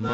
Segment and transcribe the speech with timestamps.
[0.00, 0.06] こ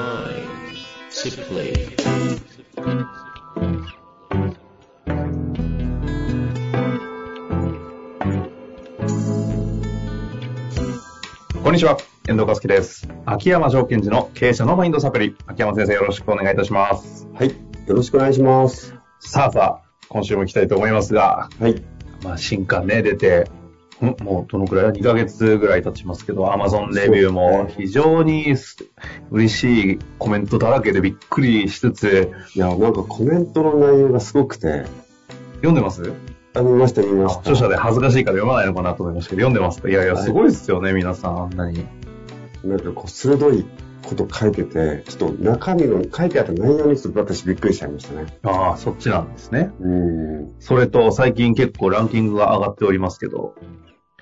[11.71, 13.09] んにちは、遠藤和樹です。
[13.27, 15.37] 秋山条件時の経営者のマインドサプリ。
[15.46, 17.29] 秋山先生よろしくお願いいたします。
[17.32, 17.50] はい。
[17.50, 17.55] よ
[17.95, 18.93] ろしくお願いします。
[19.21, 21.80] さあさあ、今週も行きたいと思いますが、はい。
[22.25, 23.45] まあ新刊ね、出て、ん
[24.00, 28.76] もうどのくらい ?2 ヶ月ぐらい経ちますけど、Amazon レビューも非常にす
[29.30, 34.85] 嬉しいコメントだらけでびっくりしつつ、いや、なんかコメントの内容がすごくて、
[35.57, 36.12] 読んでます？
[36.55, 37.41] あ、見ました、見ました。
[37.41, 41.87] 著者で恥ずかしいから読まないのかなと思いましたけど、読んでますかいやいや、はいすごいですよね、皆さん、あんなに。
[42.65, 43.65] なんかこう、鋭い
[44.05, 48.27] こと書いてて、ちょっと中身の、書いてあった内容にちょっと私びっくりしちゃいましたね。
[48.43, 49.71] ああ、そっちなんですね。
[49.80, 50.55] うん。
[50.60, 53.55] それと、最近結構ランキングが上がっておりますけど、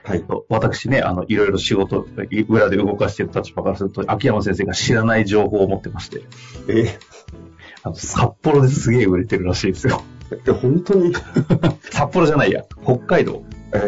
[0.05, 0.25] はい。
[0.51, 2.07] 私ね、あの、いろいろ仕事、
[2.49, 6.23] 裏で動かしている立場からすると、秋山先生が知らない情報を持ってまして、
[6.69, 6.99] え、
[7.83, 10.03] あの札幌ですげえ売れてるらしいですよ。
[10.47, 11.15] え本当に？
[11.91, 13.45] 札幌じゃないや、北海道。
[13.73, 13.79] え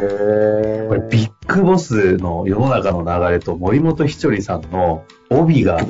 [0.84, 0.88] ー。
[0.88, 5.82] これ、ビッグボスの世の中の流れと森本ひとりさんの帯がは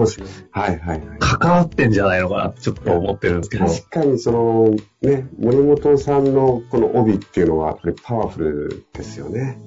[0.73, 1.03] いはい。
[1.21, 3.67] 関わってんじゃないのかなってちょっと思ってるんですけど。
[3.67, 9.59] 確かにその、ね、森本さんのこの帯っていうのは、これパワフルですよね。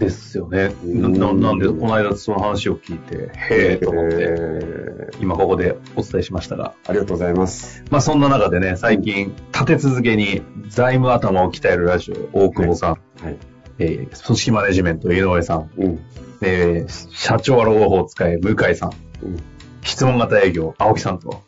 [0.00, 0.74] ですよね。
[0.82, 6.72] うんななんで、この間その話を聞いて、へえと思って、えー今ここでお伝えしましたが。
[6.86, 7.84] ありがとうございます。
[7.90, 13.36] まあそんな中でね、最近立て続けに財務頭を鍛えるラジオ、大久保さん、はい。
[13.78, 15.98] えー組織マネジメント、井上さん、うん。
[16.40, 18.90] えー社長は老後法を使え、向井さん、
[19.22, 19.36] うん。
[19.82, 21.42] 質問型営業、青木さんと、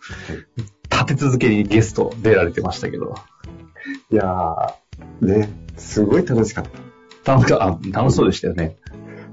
[0.91, 3.15] 立て続けにゲスト出られてましたけど、
[4.11, 6.92] いやー、ね、すごい楽しかった。
[7.25, 8.77] 楽しかあ楽しそうでしたよね。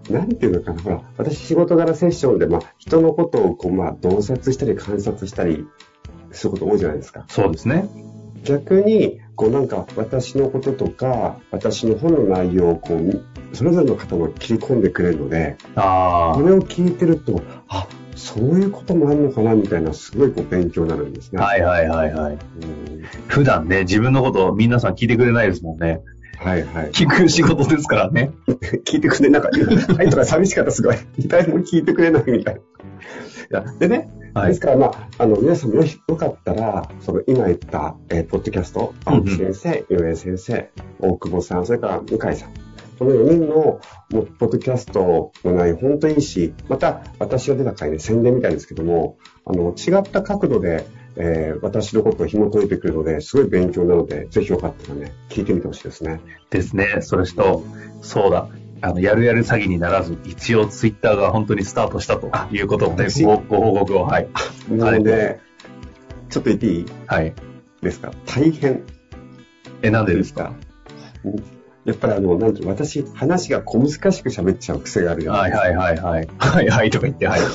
[0.09, 5.67] なんていうのかな、ほら、私仕事柄セッションで、まあ、人のことをこう、まあ、洞察したり観察したり
[6.31, 7.25] すること多いじゃないですか。
[7.29, 7.87] そうですね。
[8.43, 13.23] 逆に、こうなんか、私のこととか、私の本の内容をこう、
[13.53, 21.41] それぞれの方が切り込んでくれるので、あこれを聞いてると、あ、そういうこともあるのかな、みたいな、すごいこう、勉強になるんですね。
[21.41, 22.33] あ、はいはいはいはい。
[22.33, 22.39] うん
[23.28, 26.01] 普段ね、自分のことを皆さん聞いてくれないですもんね。
[26.39, 26.91] はいはい。
[26.91, 28.31] 聞く仕事ですからね。
[28.85, 29.94] 聞いてくれなかった。
[29.94, 30.95] はいとか寂しかった、すごい。
[31.27, 33.61] 誰も聞いてくれないみたいな。
[33.61, 42.53] いや、でね、はいですから、まあ、あの、皆さんもよよかったら、その、今言った、えーポッドキャスト、青木先生、井上先生、大久保さん、それから向井さん。
[42.99, 43.79] この4人の、
[44.11, 50.85] ポッドキャストの内容、本当にいいし、また、私が出た回で宣伝みたいですけども、あの、違った角度で、
[51.16, 56.20] えー私のことを紐解いてくるので、すごい勉強なので、ぜひよかったらね、聞いてみてほしいですね。
[56.50, 56.97] ですね。
[57.02, 57.64] それと、
[58.02, 58.47] そうだ。
[58.81, 64.28] あの、やるやる詐欺にならず、一応ツイッターが本当にスタートしたということもね、私ごご報告を、はい。
[64.70, 65.40] なので、
[66.30, 67.34] ちょっと言っていいはい。
[67.81, 68.12] ですか？
[68.26, 68.84] 大変
[69.81, 70.53] え、なんでですか？
[71.26, 71.44] うん
[71.86, 75.68] やっぱりあの、なんていうの私、話が小難しく喋っちゃう癖があるじゃなはいいですか。
[75.70, 76.28] はいはいはい。
[76.38, 77.40] はいはいとか言って、はい。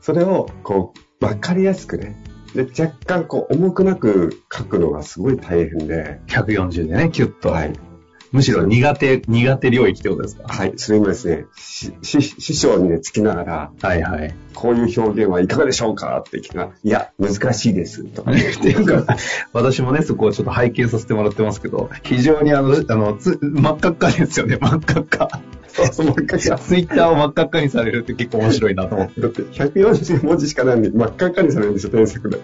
[0.00, 2.16] それを、こう、わかりやすくね。
[2.54, 7.50] で、若干、こう、重くなく書くのがすごい大変で、140でね、キュッと。
[7.50, 7.89] はい。
[8.32, 10.44] むしろ苦手、苦手領域ってことですか？
[10.46, 10.72] はい。
[10.76, 14.34] それもですね、しし師匠にね、つきながら、はいはい。
[14.54, 16.22] こういう表現はいかがでしょうか？
[16.26, 18.04] って聞きながら、いや、難しいです。
[18.04, 18.40] とかね。
[18.56, 19.16] っていうか、
[19.52, 25.40] 私もね、そこをちょっと拝見させてもらってますけど、非常にあの、あの、つ真っ赤っかですよね、真っ赤っか。
[25.66, 29.20] そうそう、もう一回じゃツイッターを真っ赤っかにされるって結構面白いなと思って。
[29.20, 32.38] だって、140文字しかないんで、真っ赤っかにされるんですよ、添削で。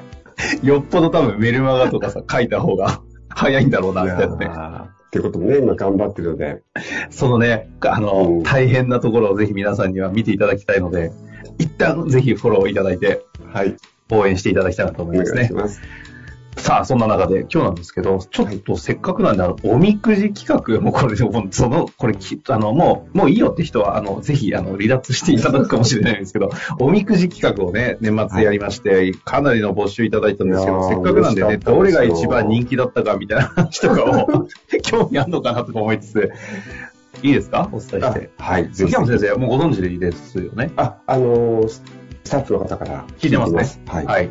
[0.62, 4.50] よっぽど多分メルマガとかさ、書いた方が早いんだろうな、みたいなね。
[5.06, 5.09] ね。
[5.09, 6.62] ってこともね、今頑張ってるので、
[7.11, 11.12] そのね、あの、うん大変なところをぜひ皆さんには見ていただきたいので、
[11.59, 13.77] 一旦ぜひフォローいただいて、はい。
[14.11, 15.37] 応援していただきたいなと思いおますね。
[15.37, 15.81] 願いします。
[16.56, 26.50] さあ、そんな中で今日なんですけど、ちょっとせっかくなんで、あの、おみくじ企画、もうこれ、もうその、これき、あの、もう、もういいよって人は、あの、ぜひ、あの、離脱していただくかもしれないんですけど、
[26.81, 34.47] おみくじ企画をね、年末やりまして、かなりの募集いただいたんですけど、せっかくなんでね、どれが一番人気だったかみたいな話とかを、
[34.83, 36.30] 興味あるのかなとか思いつつ、
[37.22, 37.69] いいですか？
[37.72, 38.30] お伝えして。
[38.39, 38.92] あはい、ぜひ。
[38.92, 40.72] 関山先生、もうご存知でいいですよね？
[40.77, 41.83] あ、あのース
[42.25, 43.65] スタッフの方から聞いてますね。
[43.86, 44.04] はい。
[44.07, 44.30] はい。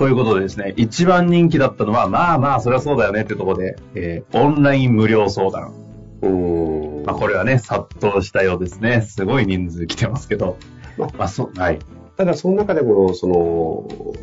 [0.00, 5.74] ということでですね、一番人気だったのは、まあまあ、そりゃそうだよねってところで、えーオンライン無料相談。
[6.22, 7.04] うーん。
[7.04, 9.02] まあ、これはね、殺到したようですね。
[9.02, 10.56] すごい人数来てますけど。
[10.96, 11.78] ままあ、そう、はい。
[12.16, 13.34] ただ、その中でも、その、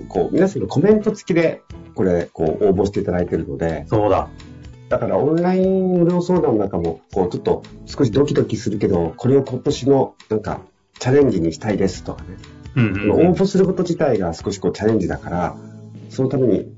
[0.10, 1.62] こう、皆さんのコメント付きで、
[1.94, 4.30] これ、こう、応募していただいているので、そうだ。
[4.90, 10.62] だからオンライン無料相談なんかも、こう、ちょっと少しドキドキするけど、これを今年の、なんか、
[10.98, 12.30] チャレンジにしたいですとかね。
[12.78, 15.58] うんうんうん応募すること自体が少しこうチャレンジだから、
[16.10, 16.78] そのために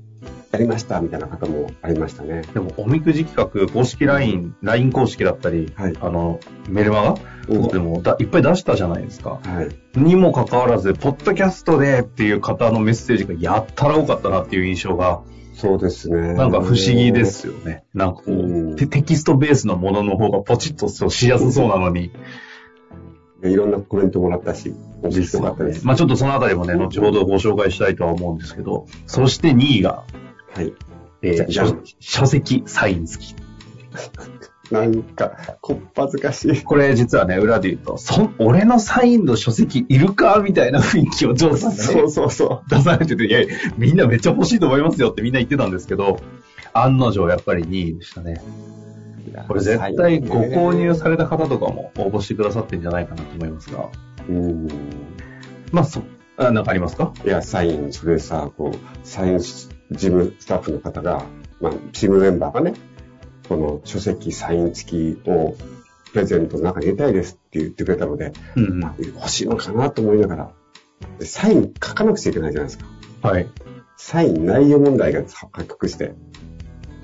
[0.52, 2.42] やりましたみたいな方もありましたね。
[2.52, 7.14] でも、おみくじ企画、公式 LINE、LINE 公式だったり、はいあの、メルマガ
[7.48, 9.40] うんでもだいっぱい出したじゃないですか。
[9.42, 9.62] は
[9.96, 9.98] い。
[9.98, 15.22] にもかかわらず、ポッドキャストでっていう方のメッセージがやったら多かったなっていう印象が、
[15.54, 16.34] そうですね。
[16.34, 17.24] なんか不思議で。
[17.26, 17.84] すよね。
[17.94, 22.10] なんかこうんう、テテキストベースのものの方がポチッとしやすそうなのに。
[23.42, 25.86] いろんなコメントもらったし、面白かったです。
[25.86, 30.04] まあちょっとそのあたりもね、後ほどご紹介したいとは思うんですけど、そして2位が、
[30.54, 30.72] はい。
[31.22, 33.34] えー書書籍サイン付き。
[34.70, 36.62] なんか、こっぱずかしい。
[36.62, 40.40] これ実はね、裏で言うと、そ俺のサインの書籍いるか？
[40.44, 43.40] みたいな雰囲気をジョーさんがねそうそうそ出されてて、いや、
[43.76, 46.20] みんなめっちゃ欲しいと思いますよってみんな言ってたんですけど、
[46.72, 48.40] 案の定やっぱり2位でしたね。
[49.30, 49.44] う。
[49.48, 53.88] これ絶対ご購入された方とかも応募してくださってんじゃないかなと思いますが。
[54.28, 54.68] うん。
[55.72, 56.02] まあ、そ、
[56.36, 57.12] あなんかありますか？
[57.24, 61.24] いや、サイン、それさ、こう、サイン事務スタッフの方が、
[61.60, 62.74] まあ、チームメンバーがね、
[63.48, 65.56] この書籍サイン付きを
[66.12, 68.80] プレゼントの中に入れたいですって言ってくれたので、うんうん。
[68.80, 70.52] まあ欲しいのかなと思いながら、
[71.18, 72.86] でサイン書かなくちゃいけないじゃないですか。
[73.28, 73.48] はい。
[73.96, 76.14] サイン内容問題が発覚して。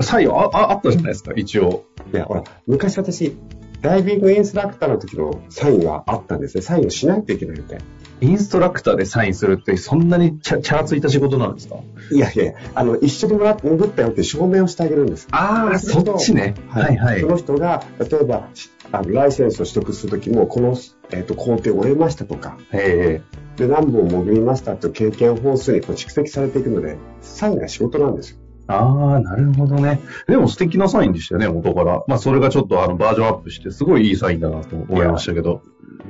[0.00, 1.84] サインあああったじゃないですか、一応。
[2.12, 3.36] いや、ほら、昔私、
[3.82, 6.62] ダイビングインストラクターの時のサインはあったんですね。
[6.62, 7.78] サインをしないといけないので。
[8.22, 11.76] インストラクターでサインするってそんなにチャチャラついた仕事なんですか？
[12.10, 15.28] いやいや、あの、一緒にもらって戻ったよって証明をしてあげるんです。
[15.32, 16.54] ああ、そっちね。
[16.68, 17.26] はいはいそ。
[17.26, 20.76] の人が、例えば、しあのライセンスを取得するときも、この、
[21.10, 23.20] えっと工程を終えましたとか、え
[23.58, 28.38] で、何本潜りましたという経験本数にこう蓄積されていくので、サインが仕事なんですよ。
[28.68, 30.00] えああ、なるほどね。
[30.26, 32.02] でも素敵なサインでしたよね、元から。
[32.08, 35.62] まあ、それがちょっとあのバージョンアップして、すごいいいサインだなと思いましたけど。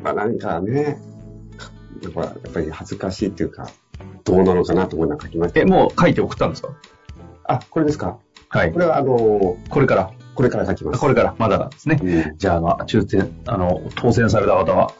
[0.03, 0.99] まあ、何かね、
[2.03, 3.69] やっぱやっぱり恥ずかしいっていうか、
[4.25, 5.61] どうなのかなと思いながら書きました。
[5.61, 6.71] え、もう書いて送ったんですか？
[7.45, 8.19] あ、これですか？
[8.49, 8.79] はいこ。
[8.79, 10.11] れは、あの、これから？
[10.35, 11.01] これから書きます。
[11.01, 11.99] これから、まだなんですね。
[12.03, 14.93] うんじゃあ、あの、抽選、あの、当選された方は、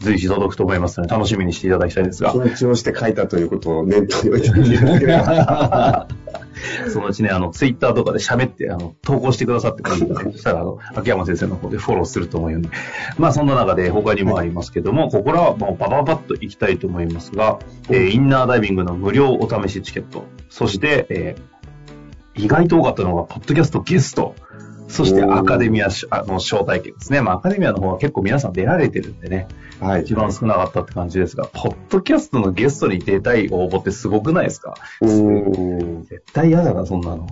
[0.00, 2.34] 随時届くと思いますので、楽しみにしていただきたいですが。
[2.34, 6.06] 緊張して書いたということを念頭に置いておいていただければ。
[6.88, 12.68] そのうちね、あの、ツイッターとかで喋って、あの、投稿してくださってくれるんで、 そしたら、あの、秋山先生の方でフォローすると思うんで。
[13.18, 17.58] まあ、そんな中で他にもありますけども、ここからはもうバババッと行きたいと思いますが、
[17.88, 21.56] えーインナーダイビングの無料お試しチケット、そして、えー
[22.38, 24.34] 意外と多かったのが、ポッドキャストゲスト、
[24.88, 27.20] そしてアカデミアの招待券ですね。
[27.20, 29.48] まあ、アカデミアの方は結構皆さん出られてるんでね、
[29.80, 30.02] はい。
[30.02, 34.74] 一番少なかったって感じですが、ポッドキャストのゲストに出たい応募ってすごくないですか？
[35.02, 36.04] うーん。
[36.04, 37.26] 絶対嫌だな、そんなの。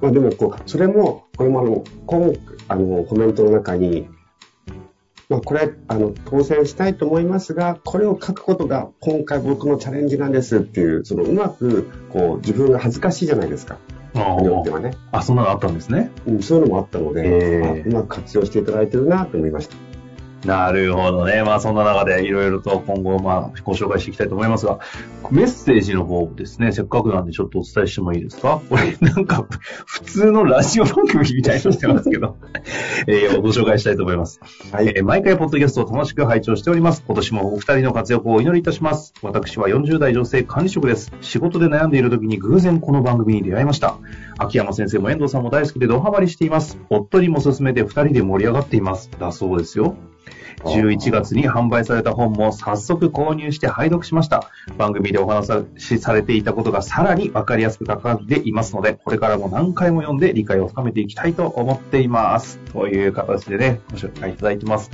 [0.00, 2.32] まあでも、こう、それも、これもあの、今、
[2.68, 4.08] あの、コメントの中に、
[5.28, 13.78] まあこれ、あの、当選したいと思いますが、これを書くことが今回僕のチャレンジなんですっていう、そのうまく、こう、自分が恥ずかしいじゃないですか。
[14.14, 14.92] あによってはね。
[15.12, 16.10] あ、そんなのあったんですね。
[16.26, 19.76] うん、そういうのもあったので、うまく活用していただいてるなと思いました。
[20.44, 21.42] なるほどね。
[21.42, 24.78] まあそんな中でいろいろと今後まあご紹介していきたいと思いますが、
[25.30, 28.60] メッセージの方ですね、せっかくなんでちょっとお伝えしてもいいですか？
[28.68, 29.46] これなんか
[29.86, 32.36] 普通のラジオ番組みたいにしてますけど、
[33.08, 34.40] えーご紹介したいと思います。
[34.70, 34.88] はい。
[34.88, 37.02] えー毎回ポッドキャストを楽しく拝聴しております。
[37.06, 39.14] 今年もお二人の活躍をお祈りいたします。
[39.22, 41.12] 私は40代女性管理職です。
[41.20, 43.96] 仕事で悩んでいる時に偶然この番組に出会いました。
[44.38, 46.78] 秋山先生も遠藤さんも大好きでドハマりしています。
[46.90, 49.10] 夫にも勧めて二人で盛り上がっています。
[49.18, 49.94] だそうですよ。
[50.64, 54.50] 11月に販売された本も早速購入して拝読しました。
[54.78, 62.58] 番組でお話しされていたことがさらにわかりやすく書かれていますので、これからも何回も読んで理解を深めていきたいと思っています。
[62.72, 64.90] という形でね、ご紹介いただいてます。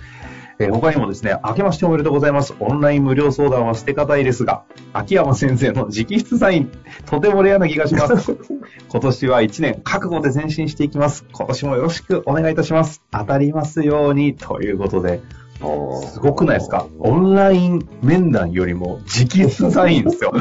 [0.63, 2.55] えー他にもですね、明けましておめでとうございます。
[2.61, 4.63] オンライン無料相談は捨て方いですが、
[4.93, 6.71] 秋山先生の直筆サイン、
[7.07, 8.37] とてもレアな気がします。
[8.91, 11.25] 今年は1年覚悟で前進していきます。
[11.33, 13.03] 今年もよろしくお願いいたします。
[13.11, 15.21] 当たりますように、ということで、
[16.03, 16.87] すごくないですか？
[16.99, 20.33] オンライン面談よりも直筆サインですよ。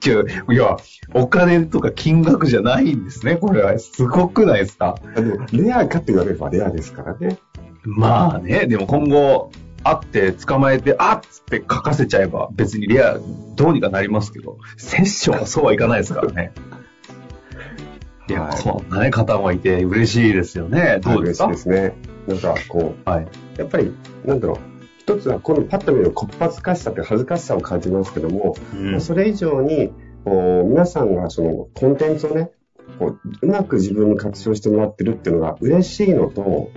[0.00, 0.76] ちゅいや、
[1.14, 3.76] お金とか金額じゃないんですね、これは。
[3.80, 4.94] すごくないですか？
[5.16, 7.38] あでも、レアかって言われればレアですからね。
[7.84, 9.50] まあね、でも今後、
[9.84, 13.18] 会って捕まえて、あっつって書かせちゃえば別にレア、
[13.54, 16.52] どうにかなりますけど、セッションはそうはいかないですからね。
[18.28, 20.98] いや、はいこんなね、方もいて嬉しいですよね。
[21.02, 21.46] どうですか？
[21.46, 21.94] 嬉しいですね。
[22.26, 23.24] なんか、こはい。
[23.24, 23.26] う、
[23.58, 24.58] やっぱり、なんだろう。
[24.98, 29.92] 一つは、このパッと見るこっぱずかしさって恥ずかしさを感じますけども、うんそれ以上に、
[30.24, 32.50] 皆さんがそのコンテンツをね、
[32.98, 36.70] こううまく自分に活用してもらってるっていうのが嬉しいのと、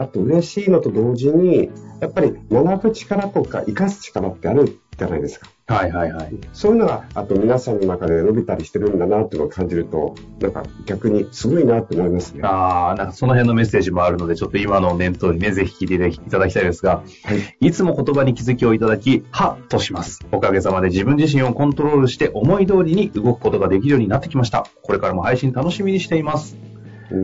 [0.00, 5.50] あと嬉しいのと同時に、やっぱり学ぶ力とか活かす力ってあるじゃないですか。
[5.66, 6.32] はいはいはい。
[6.54, 12.40] そういうのが、あと皆さんの中で伸びたりしてるんだなっていうのを感じると、なんか逆にすごいなって思いますね。
[12.44, 17.66] ああ、なんかその辺のメッセージもあるので、ちょっと今の念頭にね、ぜひ聞いていただきたいですが、はい。
[17.66, 20.26] いつも言葉に気づきをいただき、はっとします。
[20.32, 24.66] おかげさまで自分自身をコントロールして思い通りに動くことができるようになってきました。
[24.82, 26.56] これからも配信楽しみにしています。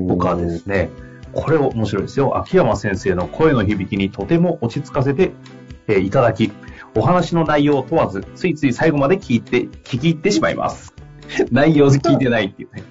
[0.06, 0.90] 僕はですね、
[1.36, 2.36] これ面白いですよ。
[2.38, 5.32] 秋山先生の声の響きにとても落ち着かせて、
[5.88, 6.50] えーいただき、
[6.94, 10.94] お話の内容を問わず、ついつい最後まで聞いて、聞き入ってしまいます。
[11.52, 12.82] 内容聞いてないっていうね。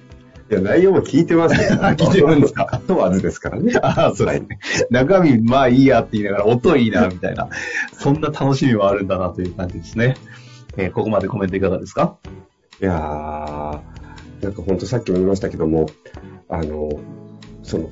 [0.48, 1.78] いや、内容も聞いてますよ。
[1.96, 2.80] 聞いてるんですか？
[2.86, 3.72] 問わずですからね。
[3.82, 4.58] ああ、そうですね。
[4.90, 7.48] 中身、まあいいやって言いながら、音いいな、みたいな。
[7.92, 10.14] そんな楽しみもあるんだなという感じですね。
[10.76, 12.16] えーここまでコメントいかがですか
[12.80, 15.86] いやー、なんか本当さっきも言いましたけども、
[16.48, 16.90] あの、
[17.62, 17.88] その、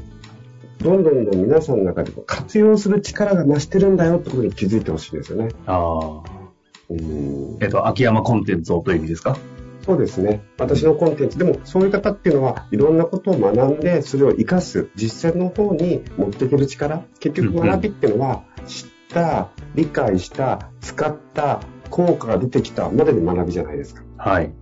[0.85, 5.49] どんどんどん皆さんの中で活用する力が増してるんだよってことに気づいてほしいんですよね。
[5.67, 6.45] ああ。
[6.91, 9.39] うんえっと、秋山コンテンツをという意味ですか？
[9.87, 10.43] そうですね。
[10.59, 11.39] 私のコンテンツ。
[11.39, 17.05] でも、そういう方っていうのは、いろんなことを学んで、それを活かす、実践の方に持っていける力。
[17.21, 21.61] 結局、学びっていうのは、知った、理解した、使った、
[21.91, 24.03] 効果が出てきたまでの学びじゃないですか。
[24.17, 24.55] はい。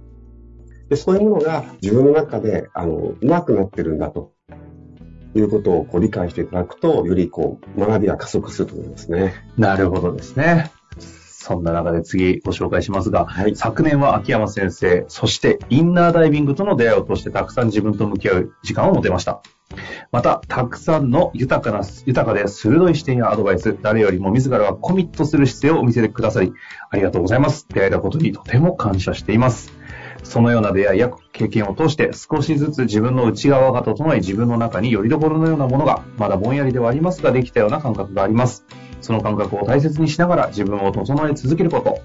[0.88, 4.32] で、そういうものが自分の中で、あの、うまくなってるんだと。
[5.35, 9.35] いうことをこう理解していただくと、よりこう、学びが加速すると思いますね。
[9.57, 10.71] なるほどですね。
[10.99, 13.57] そんな中で次ご紹介しますが、はい。
[13.57, 19.43] 昨年は秋山先生、そしてインナーダイビングとの出会いを通してたくさん自分と向き合う時間を持てました。
[20.12, 26.53] また、たくさんの豊かな、豊かで鋭い視点やアドバイス、誰よりも自らはコミットする姿勢をお見せてくださり、
[26.91, 27.67] ありがとうございます。
[27.69, 29.82] 出会えたことにとても感謝しています。
[30.23, 38.64] そのような出会いや経験を通して少しずつ自分の内側が整い自分の中に拠り所のようなものがまだぼんやりではありますができたような感覚があります。
[39.00, 41.99] その感覚を大切にしながら自分を整え続けること。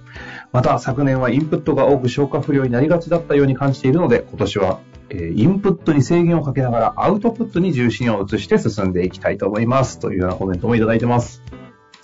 [0.52, 4.80] また昨年はインプットが多く消化不良になりがちだったように感じているので今年は、
[5.12, 10.00] インプットに制限をかけながらアウトプットに重心を移して進んでいきたいと思います。
[10.00, 11.44] というようなコメントもいただいてます。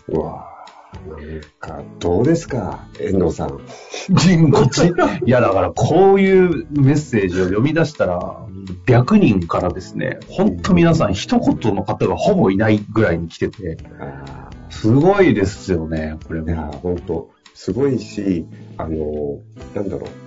[0.08, 0.53] うわ
[1.08, 3.60] なんか、どうですか遠藤さん。
[4.10, 4.88] 人こっち。
[4.88, 8.46] いや、だからこういうメッセージを読み出したら、
[8.86, 16.72] 100人からですね、本当皆さん一言の方がほぼいないぐらいに来てて、あすごいですよね、これーいやも。
[16.74, 18.46] 本当すごいし、
[18.78, 19.40] あの、
[19.76, 20.23] なんだろう。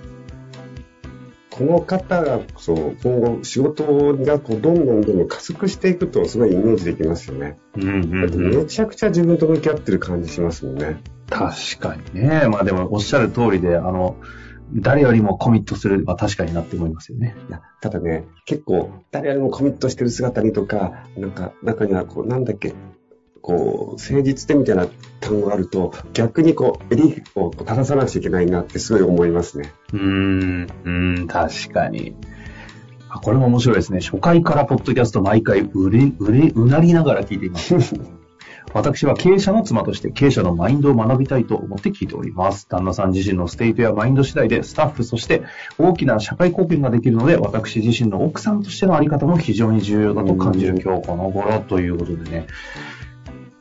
[1.57, 7.57] この方が、そう、今後仕事がこうどんどんどんどん加速していくとすごいイメージできますよね。
[7.75, 10.97] うんうんうんめちゃくちゃ自分と向き合ってる感じしますもんね。
[11.29, 12.47] 確かにね。
[12.47, 14.17] まあでもおっしゃる通りで、あの、
[14.73, 17.35] 誰よりもコミットするは確かになって思いますよね。
[17.49, 22.73] いやただね、結構、誰よりもコミットしてる姿にとか、なんか、中には、こう、なんだっけ、
[23.47, 24.87] こう、誠実でみたいな
[25.21, 29.71] 単語があると、逆にこう、襟を正さなくちゃいけないなってすごい思いますね。
[29.93, 32.13] うーん、うん、確かに。
[33.09, 34.01] あこれも面白いですね。
[34.01, 37.73] 初回からポッドキャスト毎回うれ、うれ、うなりながら聞いています。
[38.73, 42.67] 私は経営者の妻として経営者のマインドを学びたいと思って聞いております。
[42.67, 45.43] 旦那さん自身のステートやマインド次第でスタッフ、そして
[45.77, 52.47] 大きな社会貢献ができるので、私自身の奥さんとしてのあり方も非常に重要だと感じる今日この頃ということでね。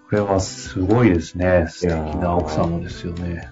[0.08, 1.66] これはすごいですね。
[1.68, 3.48] 素敵な奥様ですよね。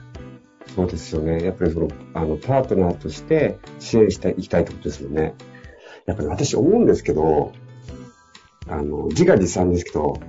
[0.74, 1.42] そうですよね。
[1.42, 5.34] やっぱりその、あの、パートナーとして支援していきたいってことですよね。
[6.06, 7.52] やっぱり私思うんですけど、
[8.68, 10.20] あの、自画自賛ですけど、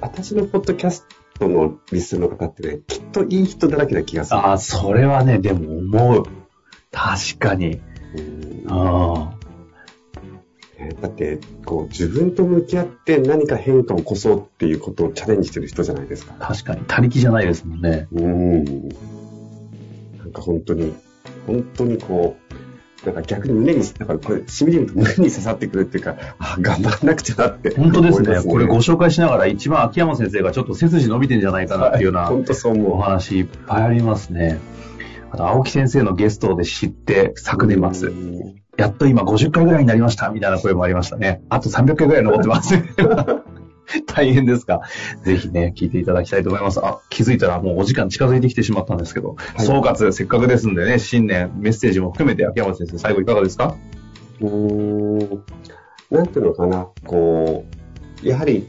[0.00, 1.06] 私のポッドキャス
[1.38, 4.38] トのリスナーの方ってね、きっといい人だらけな気がする。
[4.38, 6.22] ああ、それはね、でも思う。
[6.90, 7.80] 確かに。
[8.16, 9.37] うんあ
[10.88, 16.34] ねだって、こう、自分と向き合って何か変化を起こそうっていうことをチャレンジしてる人じゃないですか。
[16.38, 16.82] あ、確かに。
[16.86, 18.08] 他力じゃないですもんね。
[18.12, 18.64] うん。
[20.18, 20.92] なんか本当に、
[21.46, 22.36] 本当にこ
[23.02, 28.40] う、なんか逆に胸に、だからこれ、しみじみと胸に刺さってくるっていうか、あ、頑張らなくちゃなって本当ですね。
[28.42, 33.00] これご紹介しながら一番秋山先生がちょっと背筋伸びてんじゃないかなっていうような本当そうお思う。
[33.00, 34.58] 話いっぱいありますね。
[35.30, 41.42] あと、青木先生のゲストで知って、昨年末、うんやっと今50回ぐらいになりました、みたいな声もありましたね。
[41.48, 42.74] あと300回ぐらい残ってます。
[44.06, 44.82] 大変ですが、
[45.24, 46.78] ぜひね、聞いていただきたいと思います。
[46.84, 49.62] あ、気づいたらもうお時間近づいてきてしまったんですけど、い。
[49.62, 53.74] 総括、せっかくですんでね、新年、メッセージも含めて秋山先生、最後いかがですか？
[54.40, 55.42] うーん。
[56.10, 57.64] なんていうのかな、こ
[58.22, 58.66] う、やはり、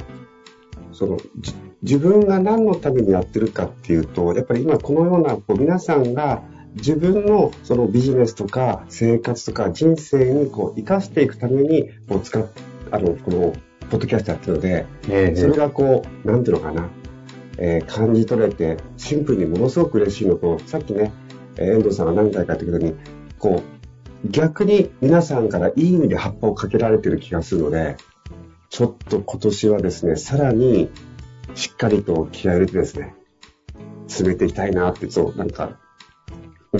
[0.91, 6.41] その、じ自分が何のためにやってるかっていうと、やっぱり今このような、こう皆さんが
[6.75, 12.45] 自分のそのビジネスとか生活とか人生にこう生かしていくために、こう使っ、
[12.91, 13.53] あの、この
[13.89, 16.89] ポッドキャストやってるので、えそれがこう、なんていうのかな、
[17.57, 21.11] えー感じ取れて、シンプルにものすごく嬉しいのと、さっきね、
[21.57, 22.95] えー遠藤さんが何回か言ったように、
[23.39, 27.97] こう、逆に皆さんからいい意味で葉っぱをかけられてる気がするので、
[28.69, 30.89] ちょっと今年はですね、さらに
[31.55, 33.15] しっかりと気合を入れてですね、
[34.07, 35.79] 詰めていきたいなって、そう、なんか、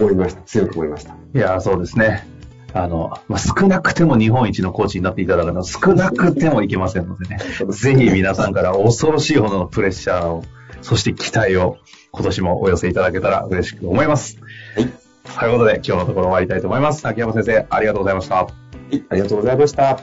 [0.04, 0.42] 思いました。
[0.44, 1.14] 強く思いました。
[1.14, 2.28] いや、そうですね。
[2.74, 7.40] あの、まあ、少なくても日本一のコーチになっていただくのは少なくてもいけませんのでね。
[7.70, 10.44] ぜひ皆さんから恐ろしいほどのプレッシャーを、
[10.82, 11.78] そして期待を
[12.12, 14.38] 今年もお寄せいただけたら嬉しく思います。
[14.76, 14.86] はい。
[14.86, 17.08] ということで今日のところ終わりたいと思います。
[17.08, 18.36] 秋山先生、ありがとうございました。
[18.36, 18.50] は
[18.92, 20.00] い、ありがとうございました。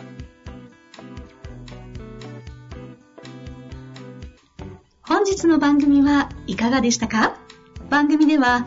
[5.03, 7.37] 本日の番組はいかがでしたか？
[7.91, 8.67] 番組では